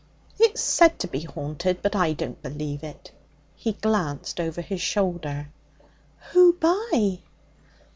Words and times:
'It's 0.39 0.59
said 0.63 0.97
to 0.97 1.07
be 1.07 1.19
haunted, 1.19 1.83
but 1.83 1.95
I 1.95 2.13
don't 2.13 2.41
believe 2.41 2.83
it.' 2.83 3.11
He 3.55 3.73
glanced 3.73 4.39
over 4.39 4.61
his 4.63 4.81
shoulder. 4.81 5.49
'Who 6.31 6.53
by?' 6.53 7.19